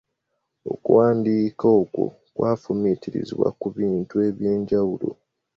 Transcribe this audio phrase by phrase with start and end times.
[0.73, 5.09] Okuwandiika okw'okwefumitiriza ku bintu eby'enjawulo.